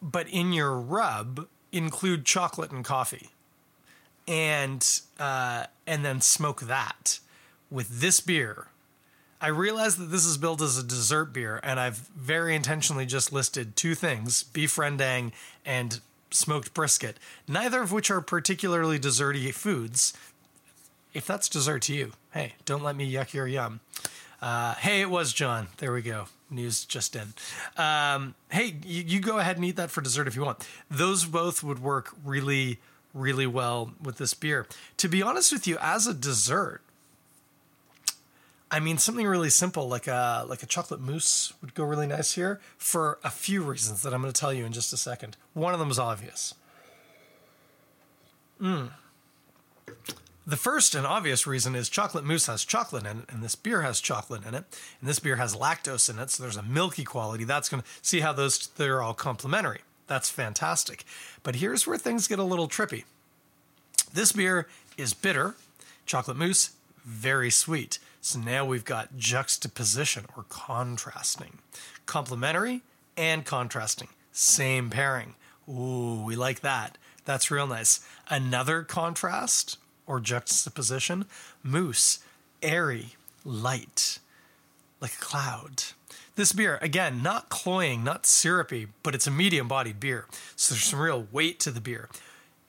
[0.00, 3.30] but in your rub, include chocolate and coffee.
[4.28, 7.18] And uh, and then smoke that
[7.72, 8.66] with this beer,
[9.40, 13.32] I realize that this is billed as a dessert beer, and I've very intentionally just
[13.32, 15.32] listed two things beef rendang
[15.66, 20.12] and smoked brisket, neither of which are particularly desserty foods.
[21.12, 23.80] If that's dessert to you, hey, don't let me yuck your yum.
[24.40, 25.68] Uh, hey, it was John.
[25.78, 26.26] There we go.
[26.50, 27.32] News just in.
[27.76, 30.66] Um, hey, you, you go ahead and eat that for dessert if you want.
[30.90, 32.78] Those both would work really,
[33.14, 34.66] really well with this beer.
[34.98, 36.82] To be honest with you, as a dessert,
[38.72, 42.32] I mean, something really simple like a like a chocolate mousse would go really nice
[42.32, 45.36] here for a few reasons that I'm going to tell you in just a second.
[45.52, 46.54] One of them is obvious.
[48.58, 48.92] Mm.
[50.46, 53.82] The first and obvious reason is chocolate mousse has chocolate in it, and this beer
[53.82, 54.64] has chocolate in it,
[55.00, 57.44] and this beer has lactose in it, so there's a milky quality.
[57.44, 59.82] That's going to see how those they're all complementary.
[60.06, 61.04] That's fantastic.
[61.42, 63.04] But here's where things get a little trippy.
[64.14, 65.56] This beer is bitter,
[66.06, 66.70] chocolate mousse
[67.04, 67.98] very sweet.
[68.24, 71.58] So now we've got juxtaposition or contrasting,
[72.06, 72.82] complementary
[73.16, 75.34] and contrasting, same pairing.
[75.68, 76.98] Ooh, we like that.
[77.24, 77.98] That's real nice.
[78.28, 81.24] Another contrast or juxtaposition
[81.64, 82.20] mousse,
[82.62, 84.20] airy, light,
[85.00, 85.82] like a cloud.
[86.36, 90.26] This beer, again, not cloying, not syrupy, but it's a medium bodied beer.
[90.54, 92.08] So there's some real weight to the beer.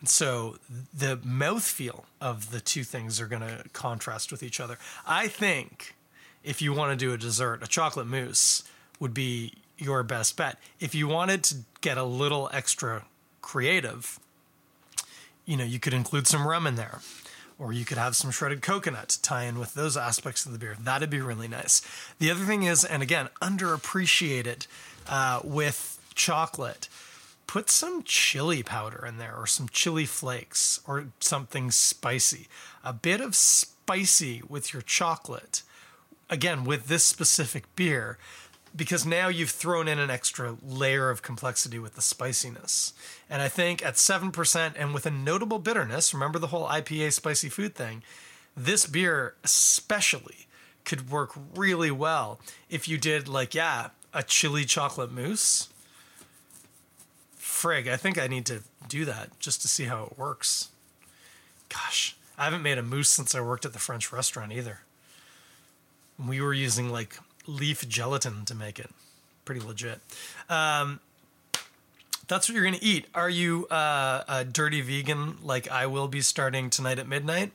[0.06, 0.58] So
[0.94, 4.78] the mouthfeel of the two things are going to contrast with each other.
[5.06, 5.96] I think
[6.44, 8.64] if you want to do a dessert, a chocolate mousse
[9.00, 10.58] would be your best bet.
[10.80, 13.06] If you wanted to get a little extra
[13.42, 14.20] creative,
[15.46, 17.00] you know, you could include some rum in there
[17.60, 20.58] or you could have some shredded coconut to tie in with those aspects of the
[20.58, 20.76] beer.
[20.80, 21.82] That'd be really nice.
[22.20, 24.68] The other thing is, and again, underappreciated
[25.08, 26.90] uh, with chocolate,
[27.54, 32.48] put some chili powder in there or some chili flakes or something spicy.
[32.84, 35.62] A bit of spicy with your chocolate.
[36.32, 38.18] Again, with this specific beer,
[38.76, 42.92] because now you've thrown in an extra layer of complexity with the spiciness.
[43.30, 47.50] And I think at 7% and with a notable bitterness, remember the whole IPA spicy
[47.50, 48.02] food thing,
[48.58, 50.48] this beer especially
[50.86, 55.70] could work really well if you did, like, yeah, a chili chocolate mousse.
[57.64, 60.68] Frig, I think I need to do that just to see how it works.
[61.70, 64.82] Gosh, I haven't made a mousse since I worked at the French restaurant either.
[66.24, 68.90] We were using like leaf gelatin to make it.
[69.46, 70.02] Pretty legit.
[70.50, 71.00] Um,
[72.28, 73.08] that's what you're going to eat.
[73.16, 77.54] Are you uh, a dirty vegan like I will be starting tonight at midnight?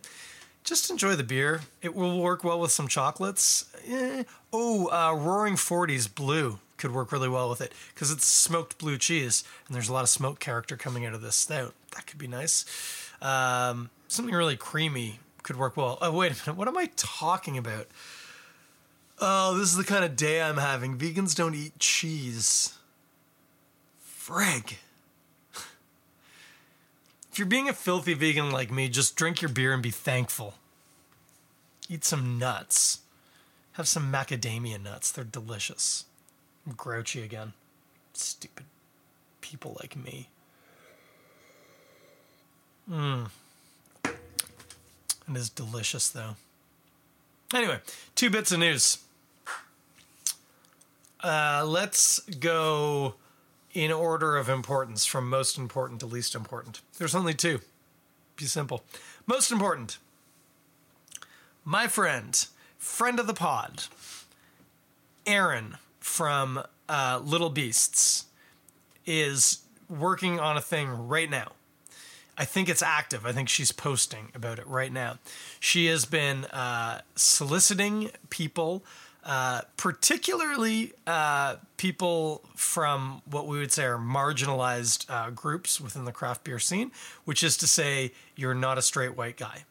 [0.64, 1.60] Just enjoy the beer.
[1.82, 3.66] It will work well with some chocolates.
[3.86, 4.24] Eh.
[4.54, 8.96] Oh, uh, Roaring Forties Blue could work really well with it because it's smoked blue
[8.96, 11.74] cheese and there's a lot of smoke character coming out of this stout.
[11.94, 12.64] That could be nice.
[13.20, 15.98] Um, something really creamy could work well.
[16.00, 16.58] Oh, wait a minute.
[16.58, 17.86] What am I talking about?
[19.20, 20.96] Oh, this is the kind of day I'm having.
[20.96, 22.78] Vegans don't eat cheese.
[24.02, 24.76] Frig.
[27.32, 30.54] If you're being a filthy vegan like me, just drink your beer and be thankful.
[31.88, 33.00] Eat some nuts.
[33.72, 35.10] Have some macadamia nuts.
[35.10, 36.04] They're delicious.
[36.76, 37.52] Grouchy again.
[38.12, 38.66] Stupid
[39.40, 40.28] people like me.
[42.90, 43.28] Mmm.
[44.04, 46.36] It is delicious, though.
[47.52, 47.80] Anyway,
[48.14, 48.98] two bits of news.
[51.20, 53.14] Uh, let's go
[53.74, 56.80] in order of importance from most important to least important.
[56.98, 57.60] There's only two.
[58.36, 58.84] Be simple.
[59.26, 59.98] Most important.
[61.64, 62.46] My friend,
[62.78, 63.84] friend of the pod,
[65.26, 68.26] Aaron from uh, Little Beasts,
[69.06, 71.52] is working on a thing right now.
[72.36, 73.26] I think it's active.
[73.26, 75.18] I think she's posting about it right now.
[75.58, 78.84] She has been uh, soliciting people
[79.28, 86.12] uh, particularly uh, people from what we would say are marginalized uh, groups within the
[86.12, 86.90] craft beer scene,
[87.26, 89.64] which is to say, you're not a straight white guy,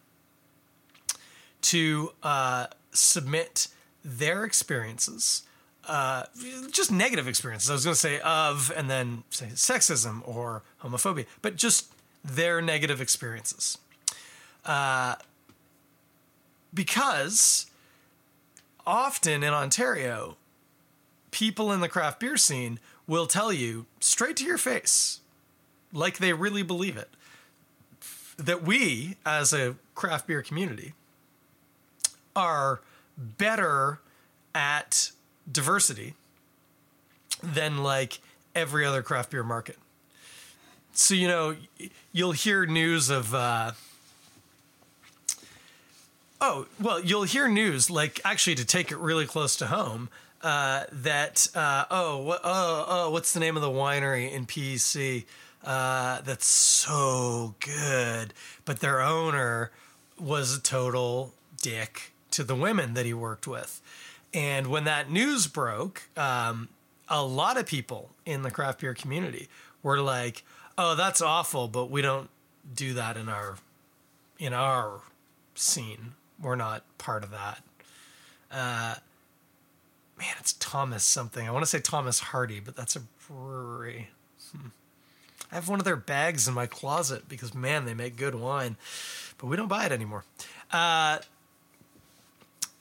[1.61, 3.67] to uh, submit
[4.05, 5.41] their experiences.
[5.87, 6.25] Uh,
[6.71, 7.69] just negative experiences.
[7.69, 11.91] I was going to say of, and then say sexism or homophobia, but just
[12.23, 13.77] their negative experiences.
[16.73, 17.67] because
[18.85, 20.37] often in Ontario,
[21.31, 25.21] people in the craft beer scene will tell you straight to your face,
[25.93, 27.09] like they really believe it,
[28.37, 30.93] that we, as a craft beer community,
[32.35, 32.81] are
[33.17, 33.99] better
[34.53, 35.11] at
[35.51, 36.13] diversity
[37.41, 38.19] than like
[38.55, 39.77] every other craft beer market.
[40.93, 41.55] So, you know,
[42.11, 43.71] you'll hear news of, uh,
[46.39, 50.09] Oh, well, you'll hear news, like actually to take it really close to home,
[50.43, 55.25] uh, that, uh, oh, oh, oh, what's the name of the winery in PEC
[55.63, 58.35] uh, that's so good?
[58.65, 59.71] But their owner
[60.19, 63.81] was a total dick to the women that he worked with.
[64.33, 66.69] And when that news broke, um,
[67.07, 69.47] a lot of people in the craft beer community
[69.81, 70.43] were like,
[70.77, 72.29] "Oh, that's awful, but we don't
[72.73, 73.57] do that in our
[74.37, 75.01] in our
[75.55, 77.63] scene we're not part of that.
[78.51, 78.95] Uh,
[80.17, 81.47] man, it's Thomas something.
[81.47, 84.09] I want to say Thomas Hardy, but that's a brewery.
[84.51, 84.67] Hmm.
[85.51, 88.77] I have one of their bags in my closet because man, they make good wine,
[89.37, 90.23] but we don't buy it anymore.
[90.71, 91.19] Uh,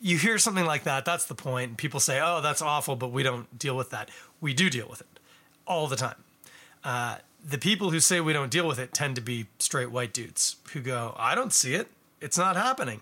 [0.01, 1.77] you hear something like that, that's the point.
[1.77, 4.11] People say, oh, that's awful, but we don't deal with that.
[4.41, 5.21] We do deal with it
[5.67, 6.23] all the time.
[6.85, 10.13] Uh, the people who say we don't deal with it tend to be straight white
[10.13, 11.89] dudes who go, I don't see it.
[12.21, 13.01] It's not happening.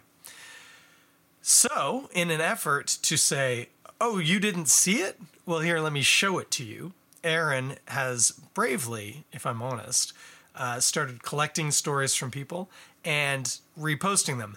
[1.42, 3.68] So, in an effort to say,
[4.00, 5.20] oh, you didn't see it?
[5.46, 6.92] Well, here, let me show it to you.
[7.22, 10.12] Aaron has bravely, if I'm honest,
[10.54, 12.70] uh, started collecting stories from people
[13.04, 14.56] and reposting them.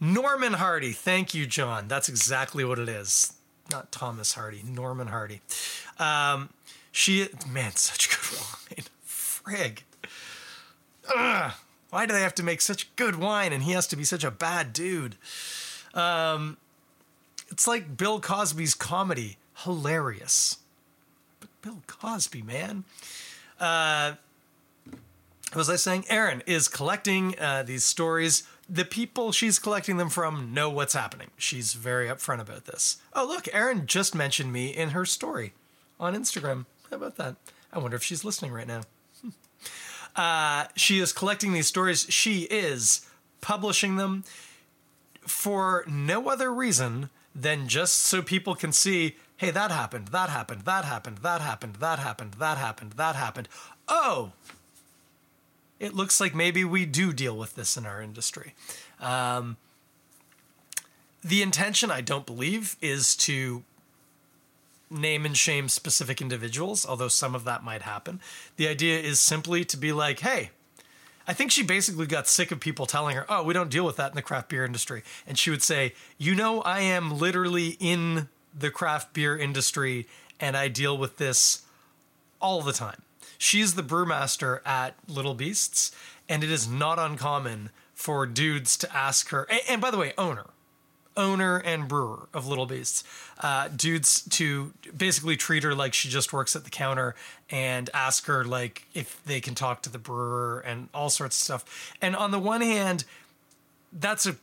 [0.00, 1.88] Norman Hardy, thank you, John.
[1.88, 3.34] That's exactly what it is.
[3.70, 5.40] Not Thomas Hardy, Norman Hardy.
[5.98, 6.50] Um,
[6.92, 8.84] she, man, such good wine.
[9.06, 9.78] Frig.
[11.14, 11.52] Ugh.
[11.90, 14.24] Why do they have to make such good wine and he has to be such
[14.24, 15.14] a bad dude?
[15.94, 16.56] Um,
[17.50, 19.36] it's like Bill Cosby's comedy.
[19.58, 20.58] Hilarious.
[21.38, 22.84] But Bill Cosby, man.
[23.60, 24.14] Uh,
[25.54, 26.04] was I saying?
[26.08, 28.42] Erin is collecting uh, these stories.
[28.68, 31.30] The people she's collecting them from know what's happening.
[31.36, 32.98] She's very upfront about this.
[33.12, 35.52] Oh, look, Erin just mentioned me in her story
[36.00, 36.66] on Instagram.
[36.90, 37.36] How about that?
[37.72, 38.82] I wonder if she's listening right now.
[40.16, 42.06] Uh, she is collecting these stories.
[42.08, 43.04] She is
[43.40, 44.22] publishing them
[45.22, 50.62] for no other reason than just so people can see hey, that happened, that happened,
[50.62, 53.48] that happened, that happened, that happened, that happened, that happened.
[53.88, 54.32] Oh,
[55.84, 58.54] it looks like maybe we do deal with this in our industry.
[59.00, 59.58] Um,
[61.22, 63.62] the intention, I don't believe, is to
[64.90, 68.20] name and shame specific individuals, although some of that might happen.
[68.56, 70.50] The idea is simply to be like, hey,
[71.26, 73.96] I think she basically got sick of people telling her, oh, we don't deal with
[73.96, 75.02] that in the craft beer industry.
[75.26, 80.06] And she would say, you know, I am literally in the craft beer industry
[80.40, 81.62] and I deal with this
[82.40, 83.03] all the time.
[83.38, 85.92] She's the brewmaster at Little Beasts,
[86.28, 90.12] and it is not uncommon for dudes to ask her, and, and by the way,
[90.18, 90.46] owner,
[91.16, 93.04] owner and brewer of Little Beasts,
[93.40, 97.14] uh, dudes to basically treat her like she just works at the counter
[97.50, 101.44] and ask her like if they can talk to the brewer and all sorts of
[101.44, 101.94] stuff.
[102.02, 103.04] And on the one hand,
[103.92, 104.36] that's a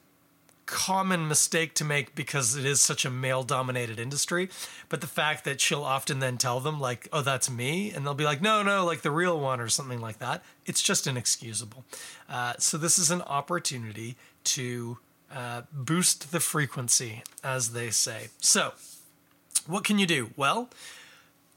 [0.73, 4.49] common mistake to make because it is such a male dominated industry
[4.87, 8.13] but the fact that she'll often then tell them like oh that's me and they'll
[8.13, 11.83] be like no no like the real one or something like that it's just inexcusable
[12.29, 14.97] uh, so this is an opportunity to
[15.33, 18.29] uh, boost the frequency, as they say.
[18.39, 18.73] So,
[19.65, 20.31] what can you do?
[20.35, 20.69] Well,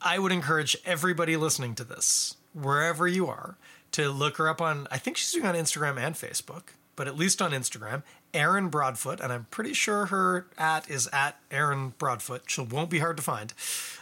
[0.00, 3.56] I would encourage everybody listening to this, wherever you are,
[3.92, 7.16] to look her up on, I think she's doing on Instagram and Facebook, but at
[7.16, 8.02] least on Instagram,
[8.34, 12.42] Erin Broadfoot, and I'm pretty sure her at is at Erin Broadfoot.
[12.46, 13.54] She won't be hard to find.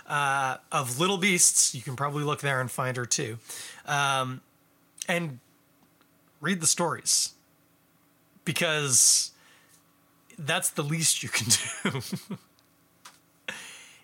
[0.06, 3.38] Uh, of Little Beasts, you can probably look there and find her too.
[3.86, 4.40] Um,
[5.08, 5.38] and
[6.40, 7.34] read the stories
[8.44, 9.30] because
[10.38, 11.48] that's the least you can
[11.92, 12.00] do.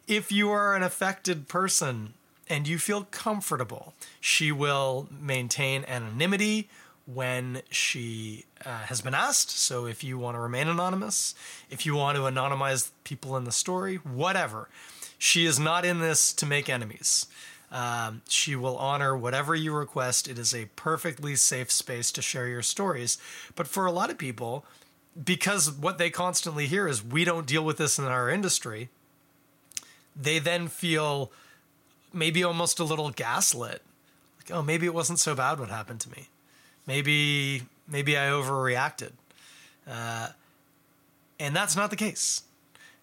[0.07, 2.15] if you are an affected person
[2.49, 6.69] and you feel comfortable, she will maintain anonymity
[7.13, 9.51] when she uh, has been asked.
[9.51, 11.35] So if you want to remain anonymous,
[11.71, 14.69] if you want to anonymize people in the story, whatever,
[15.17, 17.27] she is not in this to make enemies.
[17.71, 20.29] Um, she will honor whatever you request.
[20.29, 23.19] It is a perfectly safe space to share your stories.
[23.55, 24.65] But for a lot of people,
[25.23, 28.91] because what they constantly hear is we don't deal with this in our industry,
[30.15, 31.33] they then feel
[32.13, 33.83] maybe almost a little gaslit.
[34.39, 36.29] Like, oh, maybe it wasn't so bad what happened to me.
[36.89, 39.13] Maybe maybe I overreacted.
[39.89, 40.31] Uh,
[41.39, 42.43] and that's not the case.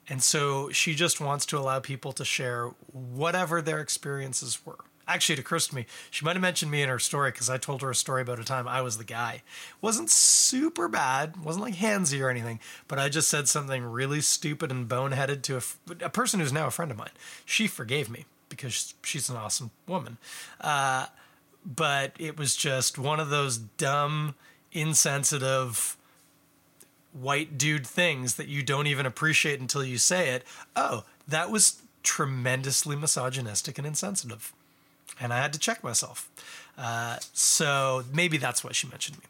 [0.09, 5.33] And so she just wants to allow people to share whatever their experiences were actually
[5.33, 7.81] it occurs to me she might have mentioned me in her story because i told
[7.81, 9.41] her a story about a time i was the guy
[9.81, 14.71] wasn't super bad wasn't like handsy or anything but i just said something really stupid
[14.71, 17.11] and boneheaded to a, a person who's now a friend of mine
[17.45, 20.17] she forgave me because she's an awesome woman
[20.61, 21.05] uh,
[21.65, 24.35] but it was just one of those dumb
[24.71, 25.97] insensitive
[27.13, 30.43] white dude things that you don't even appreciate until you say it
[30.75, 34.53] oh that was tremendously misogynistic and insensitive
[35.19, 36.29] and I had to check myself.
[36.77, 39.25] Uh, so maybe that's why she mentioned me.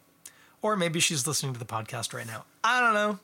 [0.61, 2.45] Or maybe she's listening to the podcast right now.
[2.63, 3.19] I don't know.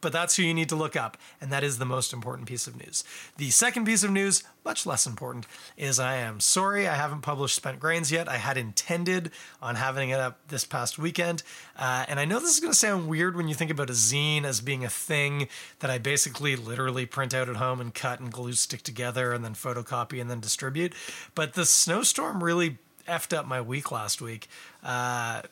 [0.00, 2.66] But that's who you need to look up, and that is the most important piece
[2.66, 3.02] of news.
[3.36, 5.46] The second piece of news, much less important,
[5.76, 8.28] is I am sorry I haven't published Spent Grains yet.
[8.28, 11.42] I had intended on having it up this past weekend,
[11.76, 13.94] uh, and I know this is going to sound weird when you think about a
[13.94, 15.48] zine as being a thing
[15.80, 19.44] that I basically literally print out at home and cut and glue stick together and
[19.44, 20.92] then photocopy and then distribute.
[21.34, 22.78] But the snowstorm really
[23.08, 24.48] effed up my week last week
[24.84, 25.42] uh,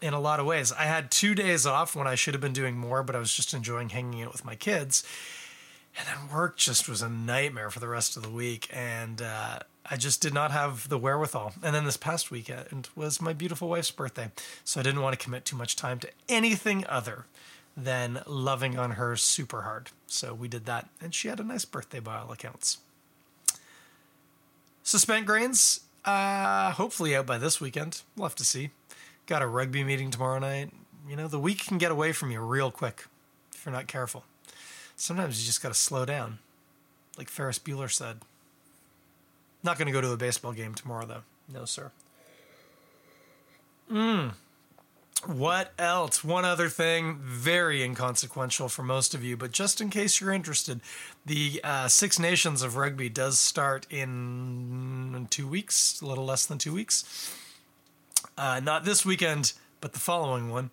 [0.00, 0.72] in a lot of ways.
[0.72, 3.34] I had two days off when I should have been doing more, but I was
[3.34, 5.04] just enjoying hanging out with my kids.
[5.96, 8.68] And then work just was a nightmare for the rest of the week.
[8.72, 11.54] And uh, I just did not have the wherewithal.
[11.62, 14.30] And then this past weekend was my beautiful wife's birthday.
[14.64, 17.26] So I didn't want to commit too much time to anything other
[17.76, 19.90] than loving on her super hard.
[20.06, 20.88] So we did that.
[21.00, 22.78] And she had a nice birthday by all accounts.
[24.82, 28.02] Suspend grains, uh, hopefully out by this weekend.
[28.16, 28.70] We'll have to see.
[29.26, 30.70] Got a rugby meeting tomorrow night.
[31.08, 33.06] You know, the week can get away from you real quick
[33.54, 34.24] if you're not careful.
[34.96, 36.38] Sometimes you just got to slow down,
[37.18, 38.18] like Ferris Bueller said.
[39.62, 41.22] Not going to go to a baseball game tomorrow, though.
[41.52, 41.90] No, sir.
[43.88, 44.28] Hmm.
[45.26, 46.22] What else?
[46.22, 50.80] One other thing, very inconsequential for most of you, but just in case you're interested,
[51.24, 56.58] the uh, Six Nations of Rugby does start in two weeks, a little less than
[56.58, 57.34] two weeks.
[58.36, 60.70] Uh, not this weekend, but the following one.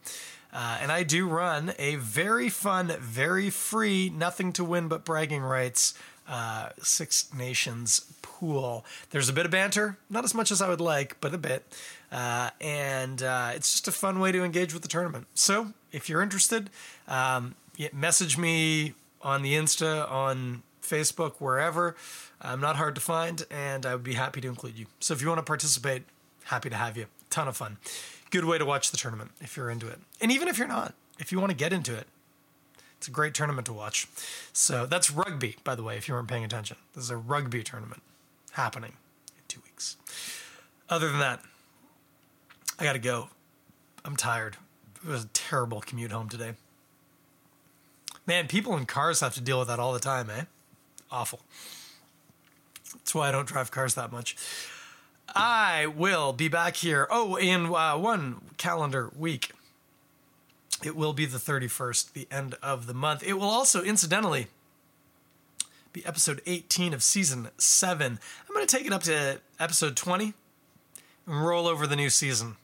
[0.53, 5.41] Uh, and I do run a very fun, very free, nothing to win but bragging
[5.41, 5.93] rights
[6.27, 8.85] uh, Six Nations pool.
[9.11, 11.65] There's a bit of banter, not as much as I would like, but a bit.
[12.11, 15.27] Uh, and uh, it's just a fun way to engage with the tournament.
[15.35, 16.69] So if you're interested,
[17.07, 17.55] um,
[17.93, 21.95] message me on the Insta, on Facebook, wherever.
[22.41, 24.87] I'm not hard to find, and I would be happy to include you.
[24.99, 26.03] So if you want to participate,
[26.45, 27.05] happy to have you.
[27.31, 27.77] Ton of fun.
[28.29, 29.99] Good way to watch the tournament if you're into it.
[30.21, 32.05] And even if you're not, if you want to get into it,
[32.97, 34.07] it's a great tournament to watch.
[34.53, 36.77] So that's rugby, by the way, if you weren't paying attention.
[36.93, 38.03] This is a rugby tournament
[38.51, 38.93] happening
[39.35, 39.97] in two weeks.
[40.87, 41.41] Other than that,
[42.77, 43.29] I got to go.
[44.05, 44.57] I'm tired.
[45.03, 46.53] It was a terrible commute home today.
[48.27, 50.43] Man, people in cars have to deal with that all the time, eh?
[51.09, 51.41] Awful.
[52.93, 54.35] That's why I don't drive cars that much.
[55.35, 57.07] I will be back here.
[57.09, 59.51] Oh, in uh, one calendar week.
[60.83, 63.23] It will be the 31st, the end of the month.
[63.23, 64.47] It will also, incidentally,
[65.93, 68.19] be episode 18 of season 7.
[68.47, 70.33] I'm going to take it up to episode 20
[71.27, 72.55] and roll over the new season.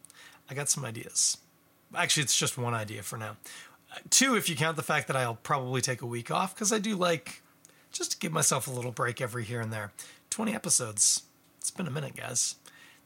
[0.50, 1.38] I got some ideas.
[1.96, 3.38] Actually, it's just one idea for now.
[4.10, 6.80] Two, if you count the fact that I'll probably take a week off, because I
[6.80, 7.42] do like
[7.92, 9.92] just to give myself a little break every here and there.
[10.30, 11.24] 20 episodes.
[11.68, 12.56] It's been a minute, guys.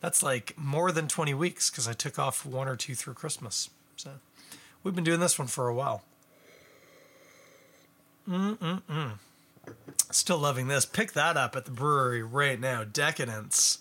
[0.01, 3.71] That's like more than 20 weeks because I took off one or two through Christmas.
[3.95, 4.11] So.
[4.83, 6.03] We've been doing this one for a while.
[8.29, 9.13] Mm-mm-mm.
[10.11, 10.85] Still loving this.
[10.85, 12.83] Pick that up at the brewery right now.
[12.83, 13.79] Decadence,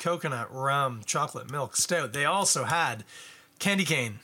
[0.00, 2.12] coconut, rum, chocolate milk, stout.
[2.12, 3.04] They also had
[3.60, 4.18] candy cane,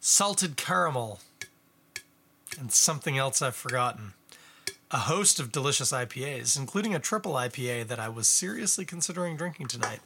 [0.00, 1.20] salted caramel,
[2.58, 4.12] and something else I've forgotten.
[4.92, 9.68] A host of delicious IPAs, including a triple IPA that I was seriously considering drinking
[9.68, 10.00] tonight.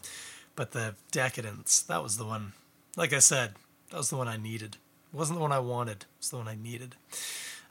[0.56, 2.52] But the Decadence, that was the one.
[2.96, 3.54] Like I said,
[3.90, 4.76] that was the one I needed.
[5.12, 6.02] It wasn't the one I wanted.
[6.02, 6.96] It was the one I needed.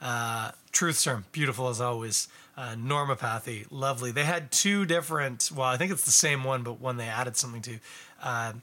[0.01, 2.27] Uh, Truth Serum, beautiful as always.
[2.57, 4.11] Uh, Normopathy, lovely.
[4.11, 7.37] They had two different, well, I think it's the same one, but one they added
[7.37, 7.79] something to.
[8.21, 8.53] Uh,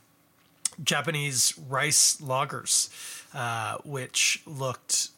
[0.82, 2.88] Japanese rice lagers,
[3.34, 5.08] uh, which looked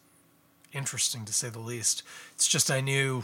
[0.72, 2.02] interesting to say the least.
[2.42, 3.22] It's just I knew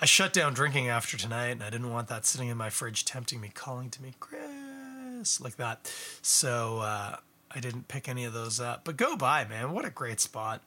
[0.00, 3.04] I shut down drinking after tonight, and I didn't want that sitting in my fridge
[3.04, 5.88] tempting me, calling to me, Chris, like that.
[6.20, 8.84] So uh, I didn't pick any of those up.
[8.84, 9.70] But go by, man.
[9.70, 10.62] What a great spot.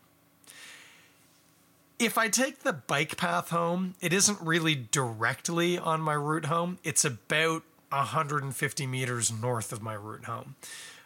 [2.00, 6.80] If I take the bike path home, it isn't really directly on my route home.
[6.86, 10.56] It's about 150 meters north of my route home.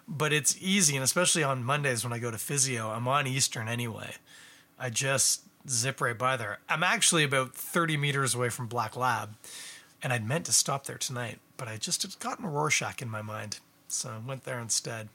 [0.07, 3.67] But it's easy, and especially on Mondays when I go to physio, I'm on Eastern
[3.67, 4.13] anyway.
[4.77, 6.59] I just zip right by there.
[6.69, 9.35] I'm actually about 30 meters away from Black Lab,
[10.01, 13.21] and I'd meant to stop there tonight, but I just had gotten Rorschach in my
[13.21, 15.09] mind, so I went there instead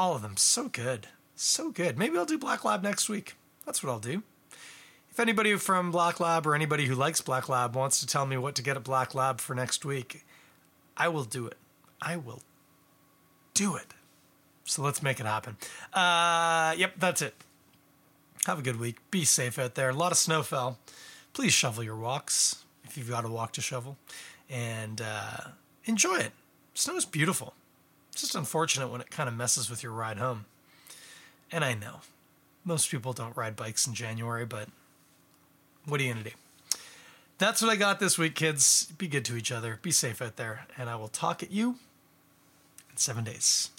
[0.00, 1.98] all of them so good, so good.
[1.98, 3.34] Maybe I'll do Black Lab next week.
[3.66, 4.22] That's what I'll do.
[5.10, 8.38] If anybody from Black Lab or anybody who likes Black Lab wants to tell me
[8.38, 10.24] what to get at Black Lab for next week,
[10.96, 11.58] I will do it.
[12.00, 12.40] I will
[13.52, 13.88] do it.
[14.64, 15.58] So let's make it happen.
[15.92, 17.34] Uh, yep, that's it.
[18.50, 18.96] Have a good week.
[19.12, 19.90] Be safe out there.
[19.90, 20.76] A lot of snow fell.
[21.34, 23.96] Please shovel your walks if you've got a walk to shovel,
[24.50, 25.50] and uh,
[25.84, 26.32] enjoy it.
[26.74, 27.54] Snow is beautiful.
[28.10, 30.46] It's just unfortunate when it kind of messes with your ride home.
[31.52, 32.00] And I know
[32.64, 34.66] most people don't ride bikes in January, but
[35.86, 36.36] what are you going to do?
[37.38, 38.92] That's what I got this week, kids.
[38.98, 39.78] Be good to each other.
[39.80, 40.66] Be safe out there.
[40.76, 41.76] And I will talk at you
[42.90, 43.70] in seven days.